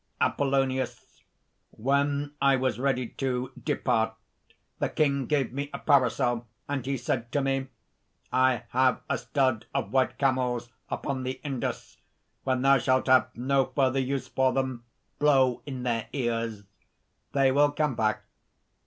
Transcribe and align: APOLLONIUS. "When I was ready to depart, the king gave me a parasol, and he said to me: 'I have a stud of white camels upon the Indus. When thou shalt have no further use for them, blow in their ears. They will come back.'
APOLLONIUS. 0.19 1.21
"When 1.69 2.33
I 2.41 2.55
was 2.55 2.79
ready 2.79 3.07
to 3.09 3.51
depart, 3.63 4.15
the 4.79 4.89
king 4.89 5.27
gave 5.27 5.53
me 5.53 5.69
a 5.71 5.77
parasol, 5.77 6.47
and 6.67 6.83
he 6.83 6.97
said 6.97 7.31
to 7.33 7.39
me: 7.39 7.67
'I 8.33 8.63
have 8.69 9.01
a 9.07 9.19
stud 9.19 9.67
of 9.75 9.91
white 9.93 10.17
camels 10.17 10.69
upon 10.89 11.21
the 11.21 11.39
Indus. 11.43 11.97
When 12.45 12.63
thou 12.63 12.79
shalt 12.79 13.05
have 13.05 13.27
no 13.37 13.65
further 13.75 13.99
use 13.99 14.27
for 14.27 14.51
them, 14.51 14.85
blow 15.19 15.61
in 15.67 15.83
their 15.83 16.07
ears. 16.13 16.63
They 17.33 17.51
will 17.51 17.69
come 17.71 17.93
back.' 17.93 18.23